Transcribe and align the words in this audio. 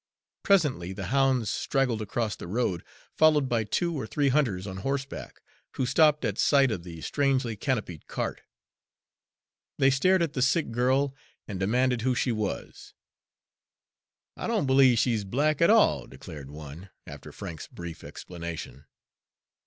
Presently, 0.41 0.93
the 0.93 1.05
hounds 1.13 1.51
straggled 1.51 2.01
across 2.01 2.35
the 2.35 2.47
road, 2.47 2.83
followed 3.13 3.47
by 3.47 3.63
two 3.63 3.93
or 3.95 4.07
three 4.07 4.29
hunters 4.29 4.65
on 4.65 4.77
horseback, 4.77 5.41
who 5.73 5.85
stopped 5.85 6.25
at 6.25 6.39
sight 6.39 6.71
of 6.71 6.81
the 6.83 7.01
strangely 7.01 7.55
canopied 7.55 8.07
cart. 8.07 8.41
They 9.77 9.91
stared 9.91 10.23
at 10.23 10.33
the 10.33 10.41
sick 10.41 10.71
girl 10.71 11.13
and 11.47 11.59
demanded 11.59 12.01
who 12.01 12.15
she 12.15 12.31
was. 12.31 12.95
"I 14.35 14.47
don't 14.47 14.65
b'lieve 14.65 14.97
she's 14.97 15.23
black 15.23 15.61
at 15.61 15.69
all," 15.69 16.07
declared 16.07 16.49
one, 16.49 16.89
after 17.05 17.31
Frank's 17.31 17.67
brief 17.67 18.03
explanation. 18.03 18.85